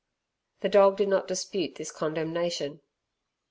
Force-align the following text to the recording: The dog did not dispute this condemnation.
The 0.61 0.69
dog 0.69 0.97
did 0.97 1.09
not 1.09 1.27
dispute 1.27 1.75
this 1.75 1.91
condemnation. 1.91 2.81